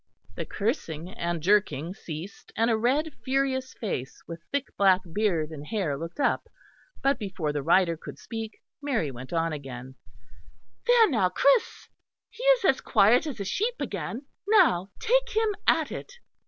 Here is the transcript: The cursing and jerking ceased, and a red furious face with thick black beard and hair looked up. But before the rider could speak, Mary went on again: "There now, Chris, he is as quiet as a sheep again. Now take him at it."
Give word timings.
The 0.33 0.47
cursing 0.47 1.11
and 1.13 1.43
jerking 1.43 1.93
ceased, 1.93 2.51
and 2.57 2.71
a 2.71 2.75
red 2.75 3.13
furious 3.23 3.75
face 3.75 4.23
with 4.27 4.41
thick 4.51 4.75
black 4.75 5.01
beard 5.13 5.51
and 5.51 5.63
hair 5.63 5.95
looked 5.95 6.19
up. 6.19 6.47
But 7.03 7.19
before 7.19 7.53
the 7.53 7.61
rider 7.61 7.95
could 7.97 8.17
speak, 8.17 8.63
Mary 8.81 9.11
went 9.11 9.31
on 9.31 9.53
again: 9.53 9.93
"There 10.87 11.07
now, 11.07 11.29
Chris, 11.29 11.87
he 12.31 12.41
is 12.43 12.65
as 12.65 12.81
quiet 12.81 13.27
as 13.27 13.39
a 13.39 13.45
sheep 13.45 13.75
again. 13.79 14.25
Now 14.47 14.89
take 14.99 15.35
him 15.37 15.53
at 15.67 15.91
it." 15.91 16.13